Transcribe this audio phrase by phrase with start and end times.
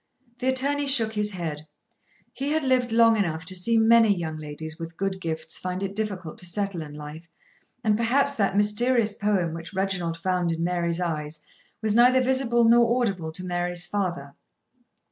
[0.39, 1.67] The attorney shook his head.
[2.33, 5.95] He had lived long enough to see many young ladies with good gifts find it
[5.95, 7.27] difficult to settle in life;
[7.83, 11.39] and perhaps that mysterious poem which Reginald found in Mary's eyes
[11.83, 14.33] was neither visible nor audible to Mary's father.